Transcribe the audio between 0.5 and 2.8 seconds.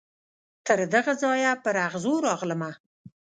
تر دغه ځایه پر اغزو راغلمه